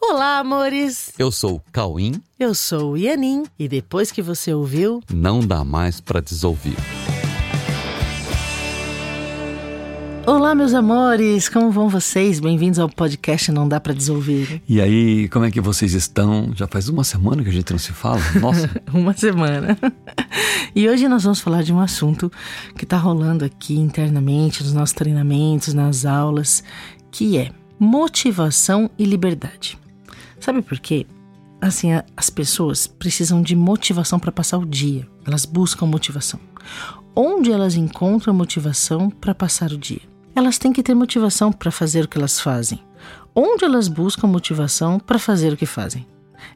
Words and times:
Olá, 0.00 0.38
amores! 0.38 1.12
Eu 1.18 1.32
sou 1.32 1.56
o 1.56 1.62
Cauim. 1.72 2.22
Eu 2.38 2.54
sou 2.54 2.92
o 2.92 2.96
Ianin 2.96 3.44
e 3.58 3.66
depois 3.66 4.12
que 4.12 4.22
você 4.22 4.54
ouviu, 4.54 5.02
não 5.12 5.40
dá 5.40 5.64
mais 5.64 6.00
para 6.00 6.20
desouvir. 6.20 6.76
Olá, 10.24 10.54
meus 10.54 10.72
amores! 10.72 11.48
Como 11.48 11.72
vão 11.72 11.88
vocês? 11.88 12.38
Bem-vindos 12.38 12.78
ao 12.78 12.88
podcast 12.88 13.50
Não 13.50 13.68
Dá 13.68 13.80
para 13.80 13.92
Desouvir. 13.92 14.62
E 14.68 14.80
aí, 14.80 15.28
como 15.30 15.44
é 15.44 15.50
que 15.50 15.60
vocês 15.60 15.94
estão? 15.94 16.52
Já 16.54 16.68
faz 16.68 16.88
uma 16.88 17.02
semana 17.02 17.42
que 17.42 17.48
a 17.48 17.52
gente 17.52 17.72
não 17.72 17.78
se 17.78 17.92
fala? 17.92 18.20
Nossa! 18.40 18.70
uma 18.94 19.12
semana. 19.14 19.76
e 20.76 20.88
hoje 20.88 21.08
nós 21.08 21.24
vamos 21.24 21.40
falar 21.40 21.62
de 21.62 21.72
um 21.72 21.80
assunto 21.80 22.30
que 22.76 22.84
está 22.84 22.96
rolando 22.96 23.44
aqui 23.44 23.74
internamente 23.74 24.62
nos 24.62 24.72
nossos 24.72 24.94
treinamentos, 24.94 25.74
nas 25.74 26.06
aulas, 26.06 26.62
que 27.10 27.36
é 27.36 27.50
motivação 27.80 28.88
e 28.96 29.04
liberdade. 29.04 29.76
Sabe 30.40 30.62
por 30.62 30.78
quê? 30.78 31.06
Assim, 31.60 31.88
as 32.16 32.30
pessoas 32.30 32.86
precisam 32.86 33.42
de 33.42 33.56
motivação 33.56 34.18
para 34.18 34.30
passar 34.30 34.58
o 34.58 34.66
dia. 34.66 35.06
Elas 35.26 35.44
buscam 35.44 35.86
motivação. 35.86 36.38
Onde 37.14 37.50
elas 37.50 37.74
encontram 37.74 38.32
motivação 38.32 39.10
para 39.10 39.34
passar 39.34 39.72
o 39.72 39.78
dia? 39.78 40.00
Elas 40.36 40.56
têm 40.56 40.72
que 40.72 40.84
ter 40.84 40.94
motivação 40.94 41.50
para 41.50 41.70
fazer 41.70 42.04
o 42.04 42.08
que 42.08 42.16
elas 42.16 42.38
fazem. 42.38 42.80
Onde 43.34 43.64
elas 43.64 43.88
buscam 43.88 44.28
motivação 44.28 45.00
para 45.00 45.18
fazer 45.18 45.52
o 45.52 45.56
que 45.56 45.66
fazem? 45.66 46.06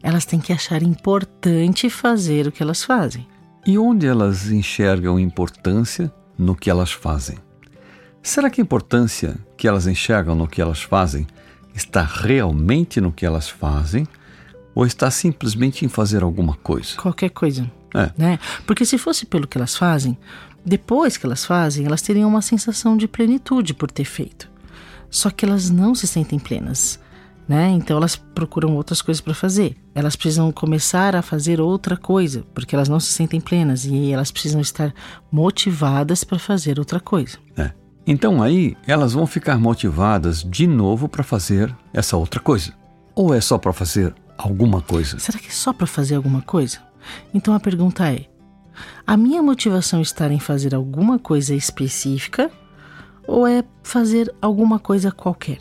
Elas 0.00 0.24
têm 0.24 0.38
que 0.38 0.52
achar 0.52 0.82
importante 0.82 1.90
fazer 1.90 2.46
o 2.46 2.52
que 2.52 2.62
elas 2.62 2.84
fazem. 2.84 3.26
E 3.66 3.76
onde 3.76 4.06
elas 4.06 4.50
enxergam 4.50 5.18
importância 5.18 6.12
no 6.38 6.54
que 6.54 6.70
elas 6.70 6.92
fazem? 6.92 7.38
Será 8.22 8.48
que 8.48 8.60
a 8.60 8.64
importância 8.64 9.36
que 9.56 9.66
elas 9.66 9.88
enxergam 9.88 10.36
no 10.36 10.46
que 10.46 10.62
elas 10.62 10.80
fazem 10.80 11.26
está 11.74 12.02
realmente 12.02 13.00
no 13.00 13.12
que 13.12 13.24
elas 13.24 13.48
fazem 13.48 14.06
ou 14.74 14.86
está 14.86 15.10
simplesmente 15.10 15.84
em 15.84 15.88
fazer 15.88 16.22
alguma 16.22 16.54
coisa? 16.56 16.96
Qualquer 16.96 17.30
coisa. 17.30 17.70
É. 17.94 18.10
Né? 18.16 18.38
Porque 18.66 18.84
se 18.84 18.96
fosse 18.96 19.26
pelo 19.26 19.46
que 19.46 19.58
elas 19.58 19.76
fazem, 19.76 20.16
depois 20.64 21.16
que 21.16 21.26
elas 21.26 21.44
fazem, 21.44 21.84
elas 21.84 22.02
teriam 22.02 22.28
uma 22.28 22.42
sensação 22.42 22.96
de 22.96 23.06
plenitude 23.06 23.74
por 23.74 23.90
ter 23.90 24.04
feito. 24.04 24.50
Só 25.10 25.30
que 25.30 25.44
elas 25.44 25.68
não 25.68 25.94
se 25.94 26.06
sentem 26.06 26.38
plenas. 26.38 26.98
Né? 27.46 27.70
Então 27.70 27.96
elas 27.96 28.16
procuram 28.16 28.76
outras 28.76 29.02
coisas 29.02 29.20
para 29.20 29.34
fazer. 29.34 29.76
Elas 29.94 30.16
precisam 30.16 30.50
começar 30.52 31.14
a 31.14 31.20
fazer 31.20 31.60
outra 31.60 31.96
coisa, 31.96 32.44
porque 32.54 32.74
elas 32.74 32.88
não 32.88 33.00
se 33.00 33.12
sentem 33.12 33.40
plenas 33.40 33.84
e 33.84 34.10
elas 34.10 34.30
precisam 34.30 34.60
estar 34.60 34.94
motivadas 35.30 36.24
para 36.24 36.38
fazer 36.38 36.78
outra 36.78 37.00
coisa. 37.00 37.36
É. 37.56 37.72
Então 38.06 38.42
aí 38.42 38.76
elas 38.86 39.12
vão 39.12 39.26
ficar 39.26 39.58
motivadas 39.58 40.42
de 40.42 40.66
novo 40.66 41.08
para 41.08 41.22
fazer 41.22 41.74
essa 41.92 42.16
outra 42.16 42.40
coisa. 42.40 42.72
Ou 43.14 43.34
é 43.34 43.40
só 43.40 43.58
para 43.58 43.72
fazer 43.72 44.14
alguma 44.36 44.80
coisa? 44.80 45.18
Será 45.18 45.38
que 45.38 45.48
é 45.48 45.52
só 45.52 45.72
para 45.72 45.86
fazer 45.86 46.16
alguma 46.16 46.42
coisa? 46.42 46.78
Então 47.32 47.54
a 47.54 47.60
pergunta 47.60 48.10
é: 48.10 48.26
a 49.06 49.16
minha 49.16 49.42
motivação 49.42 50.00
está 50.00 50.32
em 50.32 50.40
fazer 50.40 50.74
alguma 50.74 51.18
coisa 51.18 51.54
específica 51.54 52.50
ou 53.26 53.46
é 53.46 53.62
fazer 53.82 54.34
alguma 54.40 54.78
coisa 54.78 55.12
qualquer? 55.12 55.58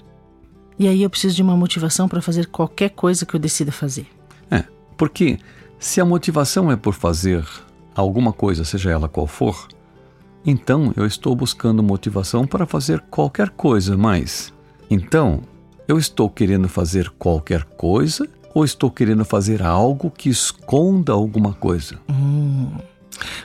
E 0.79 0.87
aí 0.87 1.03
eu 1.03 1.09
preciso 1.09 1.35
de 1.35 1.43
uma 1.43 1.55
motivação 1.55 2.07
para 2.07 2.21
fazer 2.21 2.47
qualquer 2.47 2.89
coisa 2.89 3.25
que 3.25 3.35
eu 3.35 3.39
decida 3.39 3.71
fazer. 3.71 4.07
É, 4.49 4.63
porque 4.97 5.37
se 5.77 6.01
a 6.01 6.05
motivação 6.05 6.71
é 6.71 6.75
por 6.75 6.93
fazer 6.93 7.45
alguma 7.93 8.33
coisa, 8.33 8.63
seja 8.63 8.89
ela 8.89 9.07
qual 9.07 9.27
for, 9.27 9.67
então 10.45 10.93
eu 10.95 11.05
estou 11.05 11.35
buscando 11.35 11.83
motivação 11.83 12.47
para 12.47 12.65
fazer 12.65 12.99
qualquer 13.09 13.49
coisa, 13.49 13.97
mas 13.97 14.53
então 14.89 15.41
eu 15.87 15.97
estou 15.97 16.29
querendo 16.29 16.67
fazer 16.67 17.09
qualquer 17.17 17.63
coisa 17.63 18.27
ou 18.53 18.65
estou 18.65 18.91
querendo 18.91 19.23
fazer 19.23 19.61
algo 19.61 20.11
que 20.11 20.29
esconda 20.29 21.13
alguma 21.13 21.53
coisa? 21.53 21.99
Hum, 22.09 22.71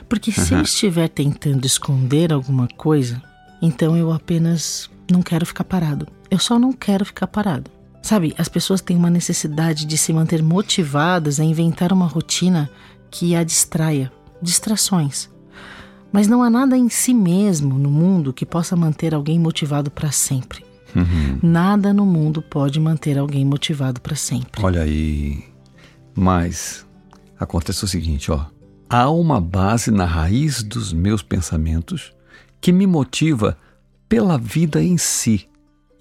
porque 0.07 0.31
se 0.31 0.53
uhum. 0.53 0.59
eu 0.59 0.63
estiver 0.63 1.07
tentando 1.07 1.65
esconder 1.65 2.33
alguma 2.33 2.67
coisa, 2.67 3.21
então 3.61 3.95
eu 3.95 4.11
apenas 4.11 4.89
não 5.11 5.21
quero 5.21 5.45
ficar 5.45 5.63
parado. 5.63 6.07
Eu 6.29 6.39
só 6.39 6.59
não 6.59 6.73
quero 6.73 7.05
ficar 7.05 7.27
parado. 7.27 7.71
Sabe, 8.01 8.33
as 8.37 8.47
pessoas 8.47 8.81
têm 8.81 8.95
uma 8.95 9.09
necessidade 9.09 9.85
de 9.85 9.97
se 9.97 10.13
manter 10.13 10.41
motivadas 10.41 11.39
a 11.39 11.43
inventar 11.43 11.91
uma 11.91 12.07
rotina 12.07 12.69
que 13.11 13.35
a 13.35 13.43
distraia. 13.43 14.11
Distrações. 14.41 15.29
Mas 16.17 16.27
não 16.27 16.41
há 16.41 16.49
nada 16.49 16.75
em 16.75 16.89
si 16.89 17.13
mesmo 17.13 17.77
no 17.77 17.91
mundo 17.91 18.33
que 18.33 18.43
possa 18.43 18.75
manter 18.75 19.13
alguém 19.13 19.37
motivado 19.37 19.91
para 19.91 20.11
sempre. 20.11 20.65
Uhum. 20.95 21.37
Nada 21.43 21.93
no 21.93 22.07
mundo 22.07 22.41
pode 22.41 22.79
manter 22.79 23.19
alguém 23.19 23.45
motivado 23.45 24.01
para 24.01 24.15
sempre. 24.15 24.65
Olha 24.65 24.81
aí. 24.81 25.43
Mas 26.15 26.87
acontece 27.39 27.85
o 27.85 27.87
seguinte, 27.87 28.31
ó. 28.31 28.47
Há 28.89 29.11
uma 29.11 29.39
base 29.39 29.91
na 29.91 30.05
raiz 30.05 30.63
dos 30.63 30.91
meus 30.91 31.21
pensamentos 31.21 32.11
que 32.59 32.71
me 32.71 32.87
motiva 32.87 33.55
pela 34.09 34.39
vida 34.39 34.81
em 34.81 34.97
si 34.97 35.47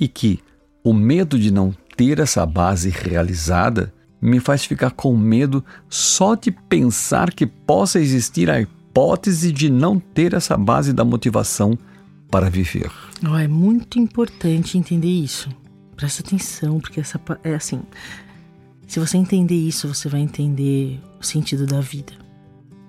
e 0.00 0.08
que 0.08 0.40
o 0.82 0.94
medo 0.94 1.38
de 1.38 1.50
não 1.50 1.74
ter 1.94 2.20
essa 2.20 2.46
base 2.46 2.88
realizada 2.88 3.92
me 4.18 4.40
faz 4.40 4.64
ficar 4.64 4.92
com 4.92 5.14
medo 5.14 5.62
só 5.90 6.34
de 6.34 6.50
pensar 6.50 7.34
que 7.34 7.44
possa 7.44 8.00
existir 8.00 8.48
a 8.48 8.62
hipótese 8.96 9.52
de 9.52 9.68
não 9.68 10.00
ter 10.00 10.32
essa 10.32 10.56
base 10.56 10.90
da 10.90 11.04
motivação 11.04 11.76
para 12.30 12.48
viver. 12.48 12.90
Oh, 13.30 13.36
é 13.36 13.46
muito 13.46 13.98
importante 13.98 14.78
entender 14.78 15.10
isso. 15.10 15.50
Presta 15.94 16.22
atenção, 16.22 16.80
porque 16.80 17.00
essa 17.00 17.20
é 17.44 17.54
assim. 17.54 17.82
Se 18.86 18.98
você 18.98 19.18
entender 19.18 19.54
isso, 19.54 19.86
você 19.86 20.08
vai 20.08 20.20
entender 20.20 20.98
o 21.20 21.22
sentido 21.22 21.66
da 21.66 21.78
vida. 21.78 22.14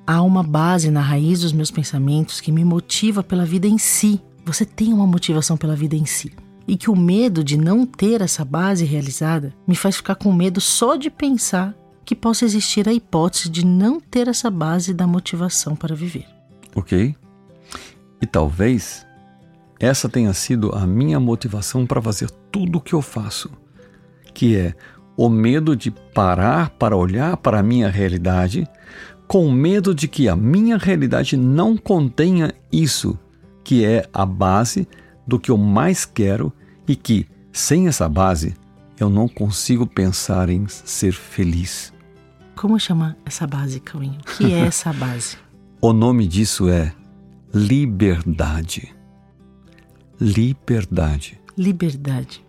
Há 0.05 0.21
uma 0.21 0.43
base 0.43 0.89
na 0.89 1.01
raiz 1.01 1.41
dos 1.41 1.51
meus 1.51 1.69
pensamentos 1.69 2.39
que 2.39 2.53
me 2.53 2.63
motiva 2.63 3.21
pela 3.21 3.45
vida 3.45 3.67
em 3.67 3.77
si. 3.77 4.21
Você 4.45 4.63
tem 4.63 4.93
uma 4.93 5.05
motivação 5.05 5.57
pela 5.57 5.75
vida 5.75 5.97
em 5.97 6.05
si. 6.05 6.31
E 6.65 6.77
que 6.77 6.89
o 6.89 6.95
medo 6.95 7.43
de 7.43 7.57
não 7.57 7.85
ter 7.85 8.21
essa 8.21 8.45
base 8.45 8.85
realizada 8.85 9.53
me 9.67 9.75
faz 9.75 9.97
ficar 9.97 10.15
com 10.15 10.31
medo 10.31 10.61
só 10.61 10.95
de 10.95 11.09
pensar 11.09 11.75
que 12.07 12.15
possa 12.15 12.45
existir 12.45 12.87
a 12.87 12.93
hipótese 12.93 13.49
de 13.49 13.65
não 13.65 13.99
ter 13.99 14.29
essa 14.29 14.49
base 14.49 14.93
da 14.93 15.05
motivação 15.05 15.75
para 15.75 15.93
viver. 15.93 16.25
Ok. 16.73 17.13
E 18.21 18.25
talvez 18.25 19.05
essa 19.77 20.07
tenha 20.07 20.33
sido 20.33 20.71
a 20.73 20.87
minha 20.87 21.19
motivação 21.19 21.85
para 21.85 22.01
fazer 22.01 22.31
tudo 22.49 22.77
o 22.77 22.81
que 22.81 22.93
eu 22.93 23.01
faço, 23.01 23.51
que 24.33 24.55
é 24.55 24.73
o 25.17 25.27
medo 25.27 25.75
de 25.75 25.91
parar 25.91 26.69
para 26.69 26.95
olhar 26.95 27.35
para 27.35 27.59
a 27.59 27.63
minha 27.63 27.89
realidade, 27.89 28.65
com 29.27 29.51
medo 29.51 29.93
de 29.93 30.07
que 30.07 30.29
a 30.29 30.35
minha 30.35 30.77
realidade 30.77 31.35
não 31.35 31.75
contenha 31.75 32.53
isso, 32.71 33.19
que 33.65 33.83
é 33.83 34.07
a 34.13 34.25
base 34.25 34.87
do 35.27 35.37
que 35.37 35.51
eu 35.51 35.57
mais 35.57 36.05
quero 36.05 36.53
e 36.87 36.95
que, 36.95 37.27
sem 37.51 37.89
essa 37.89 38.07
base, 38.07 38.55
eu 38.97 39.09
não 39.09 39.27
consigo 39.27 39.85
pensar 39.85 40.47
em 40.47 40.65
ser 40.69 41.11
feliz. 41.11 41.96
Como 42.57 42.79
chama 42.79 43.15
essa 43.23 43.45
base, 43.45 43.79
Cauinho? 43.79 44.17
O 44.19 44.35
que 44.35 44.51
é 44.51 44.61
essa 44.61 44.91
base? 44.91 45.37
o 45.79 45.93
nome 45.93 46.27
disso 46.27 46.67
é 46.67 46.91
liberdade. 47.53 48.95
Liberdade. 50.19 51.39
Liberdade. 51.55 52.43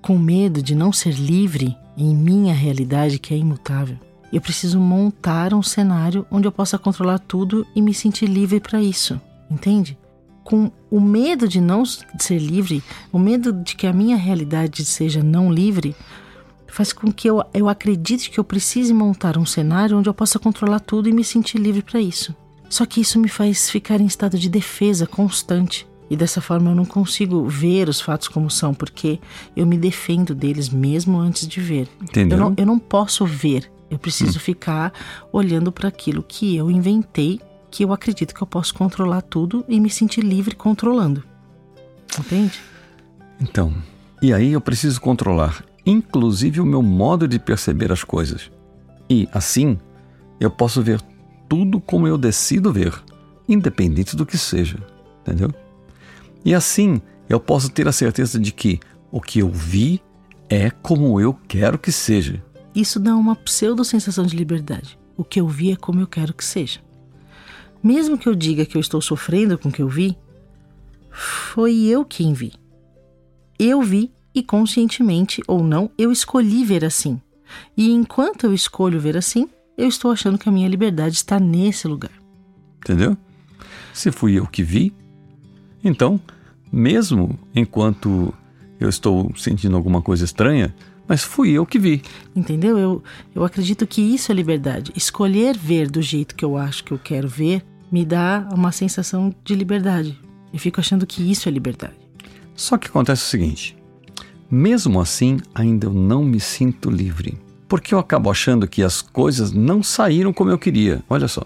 Com 0.00 0.16
medo 0.16 0.62
de 0.62 0.72
não 0.72 0.92
ser 0.92 1.14
livre 1.14 1.76
em 1.96 2.14
minha 2.14 2.54
realidade 2.54 3.18
que 3.18 3.34
é 3.34 3.36
imutável, 3.36 3.98
eu 4.32 4.40
preciso 4.40 4.78
montar 4.78 5.52
um 5.52 5.64
cenário 5.64 6.24
onde 6.30 6.46
eu 6.46 6.52
possa 6.52 6.78
controlar 6.78 7.18
tudo 7.18 7.66
e 7.74 7.82
me 7.82 7.92
sentir 7.92 8.26
livre 8.26 8.60
para 8.60 8.80
isso, 8.80 9.20
entende? 9.50 9.98
Com 10.44 10.70
o 10.88 11.00
medo 11.00 11.48
de 11.48 11.60
não 11.60 11.84
ser 11.84 12.38
livre, 12.38 12.84
o 13.12 13.18
medo 13.18 13.52
de 13.52 13.74
que 13.74 13.88
a 13.88 13.92
minha 13.92 14.16
realidade 14.16 14.84
seja 14.84 15.24
não 15.24 15.52
livre, 15.52 15.96
faz 16.68 16.92
com 16.92 17.10
que 17.10 17.28
eu, 17.28 17.42
eu 17.52 17.68
acredite 17.68 18.30
que 18.30 18.38
eu 18.38 18.44
precise 18.44 18.92
montar 18.92 19.36
um 19.36 19.46
cenário 19.46 19.98
onde 19.98 20.08
eu 20.08 20.14
possa 20.14 20.38
controlar 20.38 20.80
tudo 20.80 21.08
e 21.08 21.12
me 21.12 21.24
sentir 21.24 21.58
livre 21.58 21.82
para 21.82 22.00
isso. 22.00 22.34
Só 22.68 22.84
que 22.84 23.00
isso 23.00 23.18
me 23.18 23.28
faz 23.28 23.70
ficar 23.70 24.00
em 24.00 24.06
estado 24.06 24.38
de 24.38 24.48
defesa 24.48 25.06
constante. 25.06 25.86
E 26.10 26.16
dessa 26.16 26.40
forma 26.40 26.70
eu 26.70 26.74
não 26.74 26.84
consigo 26.84 27.46
ver 27.46 27.88
os 27.88 28.00
fatos 28.00 28.28
como 28.28 28.50
são, 28.50 28.72
porque 28.72 29.18
eu 29.56 29.66
me 29.66 29.76
defendo 29.76 30.34
deles 30.34 30.68
mesmo 30.68 31.18
antes 31.18 31.46
de 31.46 31.60
ver. 31.60 31.88
Entendeu? 32.00 32.38
Eu 32.38 32.44
não, 32.44 32.54
eu 32.56 32.66
não 32.66 32.78
posso 32.78 33.26
ver. 33.26 33.70
Eu 33.90 33.98
preciso 33.98 34.38
hum. 34.38 34.40
ficar 34.40 34.92
olhando 35.32 35.72
para 35.72 35.88
aquilo 35.88 36.22
que 36.22 36.56
eu 36.56 36.70
inventei, 36.70 37.40
que 37.70 37.84
eu 37.84 37.92
acredito 37.92 38.34
que 38.34 38.42
eu 38.42 38.46
posso 38.46 38.74
controlar 38.74 39.22
tudo 39.22 39.64
e 39.68 39.80
me 39.80 39.90
sentir 39.90 40.22
livre 40.22 40.54
controlando. 40.54 41.24
Entende? 42.18 42.60
Então, 43.40 43.72
e 44.20 44.32
aí 44.32 44.52
eu 44.52 44.60
preciso 44.60 45.00
controlar 45.00 45.64
inclusive 45.88 46.60
o 46.60 46.66
meu 46.66 46.82
modo 46.82 47.26
de 47.26 47.38
perceber 47.38 47.90
as 47.90 48.04
coisas. 48.04 48.50
E, 49.08 49.26
assim, 49.32 49.78
eu 50.38 50.50
posso 50.50 50.82
ver 50.82 51.00
tudo 51.48 51.80
como 51.80 52.06
eu 52.06 52.18
decido 52.18 52.70
ver, 52.70 52.92
independente 53.48 54.14
do 54.14 54.26
que 54.26 54.36
seja, 54.36 54.76
entendeu? 55.22 55.50
E 56.44 56.54
assim, 56.54 57.00
eu 57.26 57.40
posso 57.40 57.70
ter 57.70 57.88
a 57.88 57.92
certeza 57.92 58.38
de 58.38 58.52
que 58.52 58.78
o 59.10 59.18
que 59.18 59.38
eu 59.38 59.50
vi 59.50 60.02
é 60.50 60.70
como 60.70 61.18
eu 61.18 61.32
quero 61.48 61.78
que 61.78 61.90
seja. 61.90 62.42
Isso 62.74 63.00
dá 63.00 63.16
uma 63.16 63.34
pseudo 63.34 63.82
sensação 63.82 64.26
de 64.26 64.36
liberdade. 64.36 64.98
O 65.16 65.24
que 65.24 65.40
eu 65.40 65.48
vi 65.48 65.72
é 65.72 65.76
como 65.76 66.00
eu 66.00 66.06
quero 66.06 66.34
que 66.34 66.44
seja. 66.44 66.80
Mesmo 67.82 68.18
que 68.18 68.28
eu 68.28 68.34
diga 68.34 68.66
que 68.66 68.76
eu 68.76 68.80
estou 68.80 69.00
sofrendo 69.00 69.56
com 69.56 69.70
o 69.70 69.72
que 69.72 69.80
eu 69.80 69.88
vi, 69.88 70.18
foi 71.10 71.84
eu 71.86 72.04
quem 72.04 72.34
vi. 72.34 72.52
Eu 73.58 73.80
vi 73.80 74.12
e 74.34 74.42
conscientemente 74.42 75.42
ou 75.46 75.62
não, 75.62 75.90
eu 75.96 76.12
escolhi 76.12 76.64
ver 76.64 76.84
assim. 76.84 77.20
E 77.76 77.90
enquanto 77.90 78.44
eu 78.44 78.54
escolho 78.54 79.00
ver 79.00 79.16
assim, 79.16 79.48
eu 79.76 79.88
estou 79.88 80.10
achando 80.10 80.38
que 80.38 80.48
a 80.48 80.52
minha 80.52 80.68
liberdade 80.68 81.16
está 81.16 81.38
nesse 81.38 81.86
lugar. 81.86 82.12
Entendeu? 82.78 83.16
Se 83.92 84.10
fui 84.10 84.38
eu 84.38 84.46
que 84.46 84.62
vi, 84.62 84.92
então, 85.82 86.20
mesmo 86.70 87.38
enquanto 87.54 88.34
eu 88.78 88.88
estou 88.88 89.32
sentindo 89.36 89.76
alguma 89.76 90.02
coisa 90.02 90.24
estranha, 90.24 90.74
mas 91.06 91.24
fui 91.24 91.50
eu 91.52 91.64
que 91.64 91.78
vi. 91.78 92.02
Entendeu? 92.36 92.78
Eu, 92.78 93.02
eu 93.34 93.44
acredito 93.44 93.86
que 93.86 94.02
isso 94.02 94.30
é 94.30 94.34
liberdade. 94.34 94.92
Escolher 94.94 95.56
ver 95.56 95.90
do 95.90 96.02
jeito 96.02 96.34
que 96.34 96.44
eu 96.44 96.56
acho 96.56 96.84
que 96.84 96.92
eu 96.92 96.98
quero 96.98 97.26
ver 97.26 97.64
me 97.90 98.04
dá 98.04 98.46
uma 98.52 98.70
sensação 98.70 99.34
de 99.42 99.54
liberdade. 99.54 100.20
Eu 100.52 100.58
fico 100.58 100.80
achando 100.80 101.06
que 101.06 101.22
isso 101.30 101.48
é 101.48 101.52
liberdade. 101.52 101.96
Só 102.54 102.76
que 102.76 102.88
acontece 102.88 103.22
o 103.22 103.26
seguinte: 103.26 103.77
mesmo 104.50 105.00
assim, 105.00 105.38
ainda 105.54 105.86
eu 105.86 105.92
não 105.92 106.24
me 106.24 106.40
sinto 106.40 106.90
livre. 106.90 107.38
Porque 107.68 107.94
eu 107.94 107.98
acabo 107.98 108.30
achando 108.30 108.66
que 108.66 108.82
as 108.82 109.02
coisas 109.02 109.52
não 109.52 109.82
saíram 109.82 110.32
como 110.32 110.50
eu 110.50 110.58
queria. 110.58 111.02
Olha 111.08 111.28
só. 111.28 111.42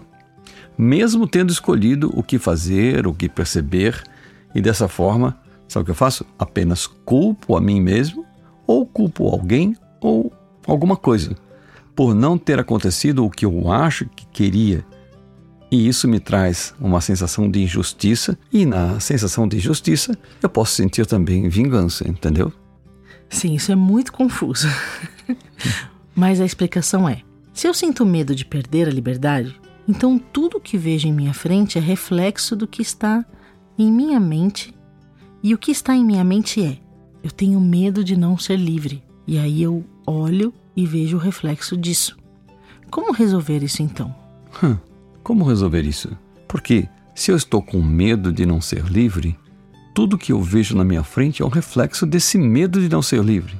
Mesmo 0.77 1.27
tendo 1.27 1.51
escolhido 1.51 2.09
o 2.17 2.23
que 2.23 2.39
fazer, 2.39 3.05
o 3.05 3.13
que 3.13 3.27
perceber, 3.27 4.01
e 4.55 4.61
dessa 4.61 4.87
forma, 4.87 5.37
sabe 5.67 5.83
o 5.83 5.85
que 5.85 5.91
eu 5.91 5.95
faço? 5.95 6.25
Apenas 6.39 6.87
culpo 6.87 7.55
a 7.55 7.61
mim 7.61 7.81
mesmo, 7.81 8.25
ou 8.65 8.85
culpo 8.85 9.27
alguém, 9.27 9.75
ou 9.99 10.31
alguma 10.65 10.95
coisa, 10.95 11.35
por 11.95 12.15
não 12.15 12.37
ter 12.37 12.59
acontecido 12.59 13.25
o 13.25 13.29
que 13.29 13.45
eu 13.45 13.71
acho 13.71 14.05
que 14.15 14.25
queria. 14.27 14.85
E 15.69 15.87
isso 15.87 16.07
me 16.07 16.19
traz 16.19 16.73
uma 16.79 17.01
sensação 17.01 17.49
de 17.49 17.61
injustiça, 17.61 18.37
e 18.51 18.65
na 18.65 18.99
sensação 18.99 19.47
de 19.47 19.57
injustiça 19.57 20.17
eu 20.41 20.49
posso 20.49 20.75
sentir 20.75 21.05
também 21.05 21.49
vingança, 21.49 22.07
entendeu? 22.07 22.51
Sim, 23.33 23.55
isso 23.55 23.71
é 23.71 23.75
muito 23.75 24.13
confuso. 24.13 24.67
Mas 26.15 26.39
a 26.39 26.45
explicação 26.45 27.09
é: 27.09 27.23
se 27.51 27.67
eu 27.67 27.73
sinto 27.73 28.05
medo 28.05 28.35
de 28.35 28.45
perder 28.45 28.87
a 28.87 28.91
liberdade, 28.91 29.59
então 29.87 30.19
tudo 30.19 30.61
que 30.61 30.77
vejo 30.77 31.07
em 31.07 31.11
minha 31.11 31.33
frente 31.33 31.79
é 31.79 31.81
reflexo 31.81 32.55
do 32.55 32.67
que 32.67 32.81
está 32.81 33.25
em 33.77 33.91
minha 33.91 34.19
mente. 34.19 34.73
E 35.41 35.53
o 35.53 35.57
que 35.57 35.71
está 35.71 35.95
em 35.95 36.05
minha 36.05 36.23
mente 36.23 36.63
é: 36.63 36.77
eu 37.23 37.31
tenho 37.31 37.59
medo 37.59 38.03
de 38.03 38.15
não 38.15 38.37
ser 38.37 38.57
livre. 38.57 39.03
E 39.25 39.39
aí 39.39 39.63
eu 39.63 39.83
olho 40.05 40.53
e 40.75 40.85
vejo 40.85 41.17
o 41.17 41.19
reflexo 41.19 41.75
disso. 41.75 42.15
Como 42.91 43.11
resolver 43.11 43.63
isso 43.63 43.81
então? 43.81 44.15
Hum, 44.63 44.77
como 45.23 45.43
resolver 45.43 45.81
isso? 45.81 46.15
Porque 46.47 46.87
se 47.15 47.31
eu 47.31 47.35
estou 47.35 47.63
com 47.63 47.81
medo 47.81 48.31
de 48.31 48.45
não 48.45 48.61
ser 48.61 48.83
livre, 48.83 49.35
tudo 49.93 50.17
que 50.17 50.31
eu 50.31 50.41
vejo 50.41 50.75
na 50.75 50.83
minha 50.83 51.03
frente 51.03 51.41
é 51.41 51.45
um 51.45 51.49
reflexo 51.49 52.05
desse 52.05 52.37
medo 52.37 52.81
de 52.81 52.89
não 52.89 53.01
ser 53.01 53.23
livre. 53.23 53.55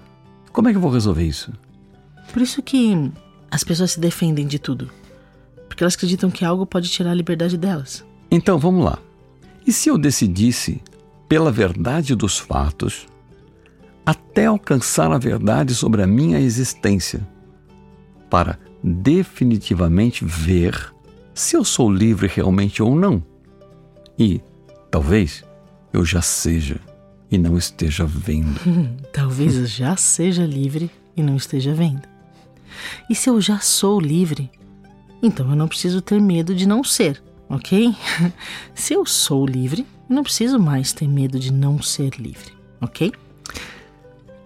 Como 0.52 0.68
é 0.68 0.72
que 0.72 0.78
eu 0.78 0.82
vou 0.82 0.92
resolver 0.92 1.24
isso? 1.24 1.52
Por 2.32 2.42
isso 2.42 2.62
que 2.62 3.12
as 3.52 3.64
pessoas 3.64 3.92
se 3.92 4.00
defendem 4.00 4.48
de 4.48 4.58
tudo. 4.58 4.90
Porque 5.68 5.84
elas 5.84 5.96
acreditam 5.96 6.32
que 6.32 6.44
algo 6.44 6.66
pode 6.66 6.90
tirar 6.90 7.12
a 7.12 7.16
liberdade 7.16 7.58
delas. 7.58 8.04
Então 8.32 8.58
vamos 8.58 8.84
lá. 8.84 8.98
E 9.66 9.72
se 9.72 9.90
eu 9.90 9.98
decidisse, 9.98 10.82
pela 11.30 11.52
verdade 11.52 12.16
dos 12.16 12.40
fatos, 12.40 13.08
até 14.06 14.48
alcançar 14.48 15.12
a 15.12 15.18
verdade 15.18 15.74
sobre 15.74 16.02
a 16.02 16.08
minha 16.08 16.40
existência, 16.40 17.26
para 18.30 18.58
definitivamente 18.84 20.26
ver 20.26 20.94
se 21.34 21.56
eu 21.56 21.64
sou 21.64 21.92
livre 21.92 22.28
realmente 22.28 22.82
ou 22.82 22.96
não? 22.96 23.24
E, 24.18 24.42
talvez, 24.92 25.44
eu 25.94 26.04
já 26.04 26.22
seja 26.22 26.80
e 27.32 27.38
não 27.38 27.58
esteja 27.58 28.06
vendo. 28.06 28.60
Talvez 29.14 29.56
eu 29.56 29.66
já 29.66 29.96
seja 29.96 30.46
livre 30.46 30.90
e 31.16 31.22
não 31.22 31.36
esteja 31.36 31.74
vendo. 31.74 32.02
E 33.10 33.16
se 33.16 33.30
eu 33.30 33.40
já 33.40 33.60
sou 33.60 34.00
livre, 34.00 34.50
então 35.22 35.50
eu 35.50 35.56
não 35.56 35.68
preciso 35.68 36.02
ter 36.02 36.20
medo 36.20 36.56
de 36.56 36.68
não 36.68 36.84
ser, 36.84 37.22
ok? 37.48 37.96
se 38.74 38.94
eu 38.94 39.06
sou 39.06 39.46
livre, 39.46 39.86
eu 40.10 40.16
não 40.16 40.24
preciso 40.24 40.60
mais 40.60 40.92
ter 40.92 41.08
medo 41.08 41.40
de 41.40 41.54
não 41.54 41.82
ser 41.82 42.16
livre, 42.20 42.54
ok? 42.82 43.12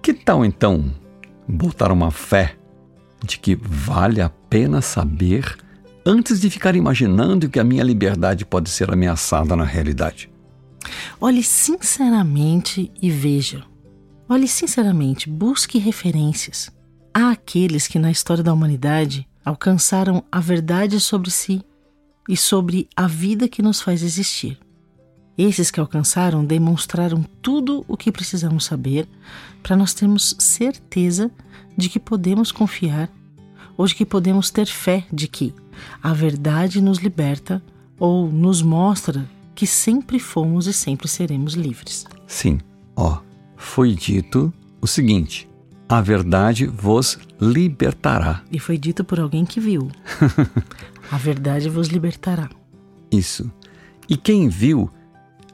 Que 0.01 0.13
tal 0.13 0.45
então 0.45 0.93
botar 1.47 1.91
uma 1.91 2.11
fé 2.11 2.55
de 3.23 3.39
que 3.39 3.55
vale 3.55 4.21
a 4.21 4.29
pena 4.29 4.81
saber 4.81 5.57
antes 6.05 6.39
de 6.39 6.49
ficar 6.49 6.75
imaginando 6.75 7.49
que 7.49 7.59
a 7.59 7.63
minha 7.63 7.83
liberdade 7.83 8.45
pode 8.45 8.69
ser 8.69 8.91
ameaçada 8.91 9.55
na 9.55 9.63
realidade? 9.63 10.29
Olhe 11.19 11.41
sinceramente 11.41 12.91
e 13.01 13.09
veja. 13.09 13.63
Olhe 14.29 14.47
sinceramente, 14.47 15.27
busque 15.27 15.79
referências. 15.79 16.69
Há 17.11 17.31
aqueles 17.31 17.87
que 17.87 17.97
na 17.97 18.11
história 18.11 18.43
da 18.43 18.53
humanidade 18.53 19.27
alcançaram 19.43 20.23
a 20.31 20.39
verdade 20.39 20.99
sobre 20.99 21.31
si 21.31 21.63
e 22.29 22.37
sobre 22.37 22.87
a 22.95 23.07
vida 23.07 23.47
que 23.47 23.63
nos 23.63 23.81
faz 23.81 24.03
existir. 24.03 24.59
Esses 25.35 25.71
que 25.71 25.79
alcançaram 25.79 26.45
demonstraram 26.45 27.23
tudo 27.41 27.83
o 27.87 27.97
que 27.97 28.11
precisamos 28.11 28.65
saber 28.65 29.09
para 29.63 29.75
nós 29.75 29.95
termos 29.95 30.35
certeza 30.37 31.31
de 31.75 31.89
que 31.89 31.99
podemos 31.99 32.51
confiar 32.51 33.09
ou 33.75 33.87
de 33.87 33.95
que 33.95 34.05
podemos 34.05 34.51
ter 34.51 34.67
fé 34.67 35.07
de 35.11 35.27
que 35.27 35.51
a 36.01 36.13
verdade 36.13 36.79
nos 36.79 36.99
liberta 36.99 37.61
ou 37.99 38.31
nos 38.31 38.61
mostra 38.61 39.27
que 39.57 39.65
sempre 39.65 40.19
fomos 40.19 40.67
e 40.67 40.71
sempre 40.71 41.07
seremos 41.07 41.55
livres. 41.55 42.05
Sim, 42.27 42.59
ó, 42.95 43.21
foi 43.55 43.95
dito 43.95 44.53
o 44.79 44.85
seguinte: 44.85 45.49
a 45.89 45.99
verdade 45.99 46.67
vos 46.67 47.17
libertará. 47.41 48.43
E 48.51 48.59
foi 48.59 48.77
dito 48.77 49.03
por 49.03 49.19
alguém 49.19 49.43
que 49.45 49.59
viu. 49.59 49.89
a 51.11 51.17
verdade 51.17 51.69
vos 51.69 51.87
libertará. 51.87 52.51
Isso. 53.11 53.51
E 54.07 54.15
quem 54.15 54.47
viu 54.47 54.91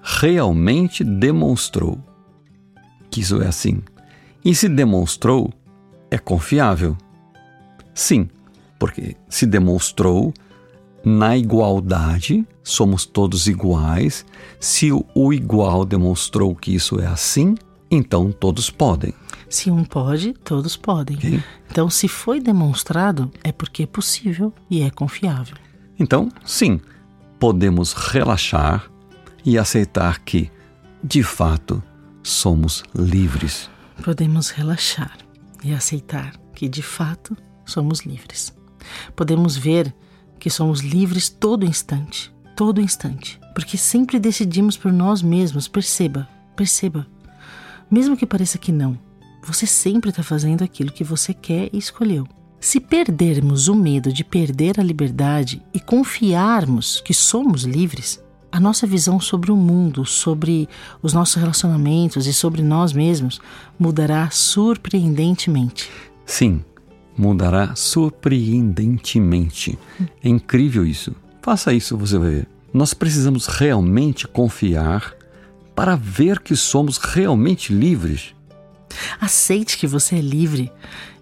realmente 0.01 1.01
demonstrou 1.01 1.97
que 3.09 3.21
isso 3.21 3.41
é 3.41 3.47
assim. 3.47 3.81
E 4.44 4.53
se 4.53 4.67
demonstrou, 4.67 5.49
é 6.11 6.17
confiável. 6.17 6.97
Sim, 7.94 8.29
porque 8.77 9.16
se 9.30 9.45
demonstrou, 9.45 10.33
na 11.04 11.38
igualdade, 11.38 12.45
somos 12.64 13.06
todos 13.06 13.48
iguais. 13.48 14.26
Se 14.60 14.90
o 14.92 15.33
igual 15.33 15.86
demonstrou 15.86 16.56
que 16.56 16.74
isso 16.74 17.00
é 17.00 17.06
assim, 17.06 17.56
então 17.92 18.31
todos 18.31 18.69
podem. 18.69 19.14
Se 19.50 19.69
um 19.69 19.83
pode, 19.83 20.33
todos 20.33 20.76
podem. 20.76 21.18
Okay. 21.18 21.44
Então, 21.69 21.90
se 21.90 22.07
foi 22.07 22.40
demonstrado, 22.40 23.31
é 23.44 23.52
porque 23.52 23.83
é 23.83 23.86
possível 23.86 24.54
e 24.69 24.81
é 24.81 24.90
confiável. 24.90 25.57
Então, 26.00 26.30
sim, 26.44 26.80
podemos 27.40 27.94
relaxar 27.94 28.90
e 29.45 29.57
aceitar 29.57 30.19
que, 30.19 30.50
de 31.04 31.22
fato, 31.22 31.83
somos 32.24 32.83
livres. 32.95 33.69
Podemos 34.04 34.50
relaxar 34.50 35.18
e 35.64 35.74
aceitar 35.74 36.33
que, 36.56 36.68
de 36.68 36.81
fato, 36.81 37.38
somos 37.66 38.02
livres. 38.02 38.56
Podemos 39.16 39.56
ver 39.56 39.94
que 40.44 40.50
somos 40.50 40.81
livres 40.81 41.30
todo 41.30 41.66
instante, 41.66 42.30
todo 42.54 42.81
instante, 42.81 43.40
porque 43.56 43.78
sempre 43.78 44.19
decidimos 44.19 44.76
por 44.76 44.92
nós 44.92 45.21
mesmos. 45.21 45.69
Perceba, 45.69 46.28
perceba. 46.54 47.07
Mesmo 47.90 48.18
que 48.18 48.26
pareça 48.26 48.57
que 48.57 48.69
não, 48.69 49.00
você 49.42 49.66
sempre 49.66 50.09
está 50.09 50.21
fazendo 50.21 50.62
aquilo 50.62 50.92
que 50.92 51.02
você 51.02 51.33
quer 51.33 51.69
e 51.71 51.78
escolheu. 51.78 52.28
Se 52.59 52.81
perdermos 52.81 53.69
o 53.69 53.73
medo 53.73 54.12
de 54.12 54.21
perder 54.21 54.81
a 54.81 54.83
liberdade 54.83 55.64
e 55.73 55.80
confiarmos 55.80 57.00
que 57.00 57.14
somos 57.14 57.64
livres, 57.64 58.21
a 58.52 58.59
nossa 58.59 58.85
visão 58.85 59.21
sobre 59.21 59.50
o 59.50 59.56
mundo, 59.56 60.06
sobre 60.06 60.68
os 61.02 61.14
nossos 61.14 61.35
relacionamentos 61.35 62.28
e 62.28 62.33
sobre 62.33 62.62
nós 62.62 62.92
mesmos 62.92 63.40
mudará 63.80 64.30
surpreendentemente. 64.30 65.90
Sim, 66.26 66.66
mudará 67.17 67.75
surpreendentemente. 67.75 69.77
É 70.23 70.29
incrível 70.29 70.85
isso. 70.85 71.15
Faça 71.41 71.73
isso, 71.73 71.97
você 71.97 72.17
vai 72.17 72.29
ver. 72.29 72.47
Nós 72.73 72.93
precisamos 72.93 73.47
realmente 73.47 74.27
confiar 74.27 75.13
para 75.75 75.95
ver 75.95 76.39
que 76.39 76.55
somos 76.55 76.97
realmente 76.97 77.73
livres. 77.73 78.33
Aceite 79.19 79.77
que 79.77 79.87
você 79.87 80.17
é 80.17 80.21
livre 80.21 80.71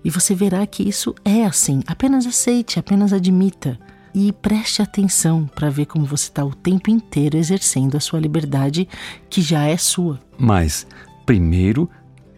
e 0.04 0.10
você 0.10 0.36
verá 0.36 0.66
que 0.66 0.88
isso 0.88 1.16
é 1.24 1.46
assim. 1.46 1.82
Apenas 1.88 2.26
aceite, 2.26 2.80
apenas 2.80 3.14
admita 3.14 3.80
e 4.14 4.32
preste 4.32 4.82
atenção 4.82 5.50
para 5.56 5.70
ver 5.70 5.86
como 5.86 6.06
você 6.06 6.26
está 6.26 6.44
o 6.44 6.54
tempo 6.54 6.90
inteiro 6.90 7.38
exercendo 7.38 7.96
a 7.96 8.00
sua 8.00 8.20
liberdade 8.20 8.88
que 9.30 9.42
já 9.42 9.66
é 9.66 9.78
sua. 9.78 10.20
Mas, 10.38 10.86
primeiro, 11.26 11.90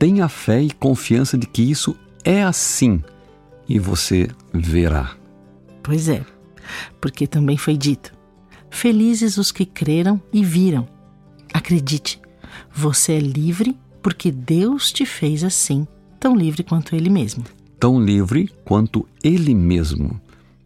Tenha 0.04 0.28
fé 0.28 0.62
e 0.62 0.70
confiança 0.70 1.38
de 1.38 1.48
que 1.48 1.62
isso 1.62 1.96
é 2.26 2.44
assim 2.44 3.02
e 3.74 3.80
você 3.80 4.30
verá. 4.54 5.18
Pois 5.82 6.08
é, 6.08 6.24
porque 7.02 7.26
também 7.26 7.58
foi 7.58 7.76
dito: 7.76 8.14
Felizes 8.70 9.38
os 9.38 9.52
que 9.52 9.66
creram 9.66 10.22
e 10.32 10.46
viram. 10.46 10.88
Acredite, 11.52 12.22
você 12.72 13.14
é 13.14 13.20
livre 13.20 13.76
porque 14.02 14.32
Deus 14.32 14.92
te 14.92 15.08
fez 15.08 15.44
assim, 15.44 15.88
tão 16.20 16.36
livre 16.36 16.64
quanto 16.64 16.96
Ele 16.96 17.10
mesmo. 17.10 17.44
Tão 17.80 18.00
livre 18.00 18.48
quanto 18.64 19.08
Ele 19.24 19.56
mesmo. 19.56 20.22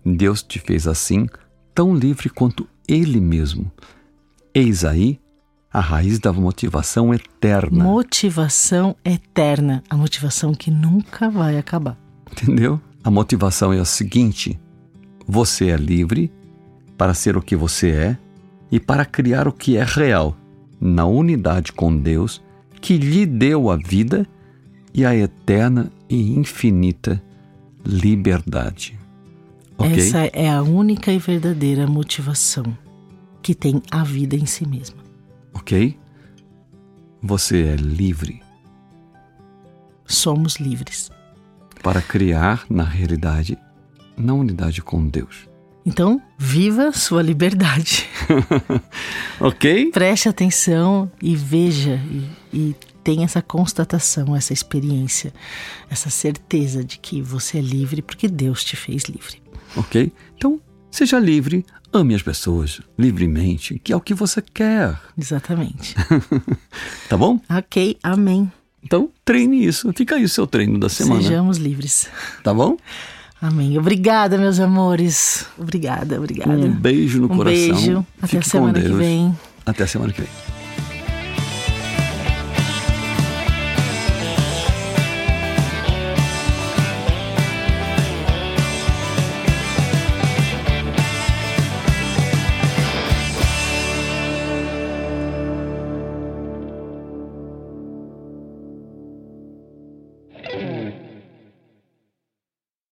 Deus 0.05 0.43
te 0.43 0.59
fez 0.59 0.85
assim, 0.85 1.27
tão 1.73 1.95
livre 1.95 2.29
quanto 2.29 2.67
Ele 2.89 3.21
mesmo. 3.21 3.71
Eis 4.53 4.83
aí 4.83 5.17
a 5.71 5.79
raiz 5.79 6.19
da 6.19 6.33
motivação 6.33 7.13
eterna. 7.13 7.83
Motivação 7.83 8.97
eterna, 9.05 9.81
a 9.89 9.95
motivação 9.95 10.53
que 10.53 10.69
nunca 10.69 11.29
vai 11.29 11.57
acabar. 11.57 11.97
Entendeu? 12.31 12.81
A 13.07 13.09
motivação 13.09 13.71
é 13.71 13.79
a 13.79 13.85
seguinte: 13.85 14.59
você 15.25 15.69
é 15.69 15.77
livre 15.77 16.29
para 16.97 17.13
ser 17.13 17.37
o 17.37 17.41
que 17.41 17.55
você 17.55 17.91
é 17.91 18.17
e 18.69 18.81
para 18.81 19.05
criar 19.05 19.47
o 19.47 19.53
que 19.53 19.77
é 19.77 19.83
real, 19.85 20.35
na 20.77 21.05
unidade 21.05 21.71
com 21.71 21.95
Deus 21.95 22.43
que 22.81 22.97
lhe 22.97 23.25
deu 23.25 23.69
a 23.69 23.77
vida 23.77 24.27
e 24.93 25.05
a 25.05 25.15
eterna 25.15 25.89
e 26.09 26.33
infinita 26.37 27.23
liberdade. 27.85 28.99
Okay? 29.77 29.99
Essa 29.99 30.25
é 30.33 30.49
a 30.49 30.61
única 30.61 31.09
e 31.09 31.17
verdadeira 31.17 31.87
motivação 31.87 32.77
que 33.41 33.55
tem 33.55 33.81
a 33.89 34.03
vida 34.03 34.35
em 34.35 34.45
si 34.45 34.67
mesma. 34.67 35.01
Ok? 35.53 35.97
Você 37.23 37.67
é 37.67 37.75
livre. 37.77 38.41
Somos 40.05 40.57
livres. 40.57 41.09
Para 41.87 42.01
criar 42.01 42.65
na 42.69 42.83
realidade, 42.83 43.57
na 44.17 44.33
unidade 44.33 44.81
com 44.81 45.07
Deus. 45.07 45.47
Então, 45.85 46.21
viva 46.37 46.91
sua 46.91 47.21
liberdade. 47.21 48.09
ok? 49.39 49.89
Preste 49.91 50.27
atenção 50.27 51.09
e 51.21 51.33
veja 51.33 51.97
e, 52.11 52.29
e 52.53 52.75
tenha 53.01 53.23
essa 53.23 53.41
constatação, 53.41 54.35
essa 54.35 54.51
experiência, 54.51 55.33
essa 55.89 56.09
certeza 56.09 56.83
de 56.83 56.99
que 56.99 57.21
você 57.21 57.59
é 57.59 57.61
livre 57.61 58.01
porque 58.01 58.27
Deus 58.27 58.65
te 58.65 58.75
fez 58.75 59.03
livre. 59.03 59.41
Ok? 59.77 60.11
Então, 60.35 60.59
seja 60.91 61.17
livre, 61.17 61.65
ame 61.93 62.13
as 62.13 62.21
pessoas 62.21 62.81
livremente, 62.99 63.79
que 63.79 63.93
é 63.93 63.95
o 63.95 64.01
que 64.01 64.13
você 64.13 64.41
quer. 64.41 64.99
Exatamente. 65.17 65.95
tá 67.07 67.15
bom? 67.15 67.39
Ok, 67.49 67.97
amém. 68.03 68.51
Então, 68.83 69.09
treine 69.25 69.65
isso. 69.65 69.91
Fica 69.93 70.15
aí 70.15 70.23
o 70.23 70.29
seu 70.29 70.47
treino 70.47 70.79
da 70.79 70.89
semana. 70.89 71.21
Sejamos 71.21 71.57
livres. 71.57 72.09
Tá 72.43 72.53
bom? 72.53 72.77
Amém. 73.41 73.77
Obrigada, 73.77 74.37
meus 74.37 74.59
amores. 74.59 75.45
Obrigada, 75.57 76.17
obrigada. 76.17 76.51
Um 76.51 76.71
beijo 76.71 77.19
no 77.19 77.31
um 77.31 77.37
coração. 77.37 77.69
Um 77.69 77.73
beijo. 77.73 78.05
Até 78.17 78.27
Fique 78.27 78.37
a 78.37 78.49
semana 78.49 78.81
que 78.81 78.89
vem. 78.89 79.37
Até 79.65 79.83
a 79.83 79.87
semana 79.87 80.13
que 80.13 80.21
vem. 80.21 80.56